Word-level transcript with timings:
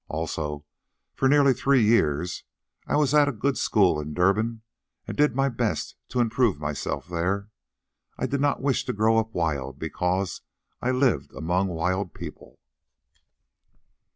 Also, 0.07 0.65
for 1.13 1.27
nearly 1.29 1.53
three 1.53 1.83
years 1.83 2.43
I 2.87 2.95
was 2.95 3.13
at 3.13 3.29
a 3.29 3.31
good 3.31 3.55
school 3.55 4.01
in 4.01 4.15
Durban 4.15 4.63
and 5.05 5.15
did 5.15 5.35
my 5.35 5.47
best 5.47 5.95
to 6.07 6.19
improve 6.19 6.59
myself 6.59 7.07
there. 7.07 7.49
I 8.17 8.25
did 8.25 8.41
not 8.41 8.63
wish 8.63 8.83
to 8.85 8.93
grow 8.93 9.19
up 9.19 9.35
wild 9.35 9.77
because 9.77 10.41
I 10.81 10.89
lived 10.89 11.31
among 11.35 11.67
wild 11.67 12.15
people." 12.15 12.57